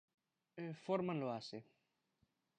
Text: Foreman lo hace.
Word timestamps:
Foreman 0.83 1.19
lo 1.19 1.31
hace. 1.31 1.59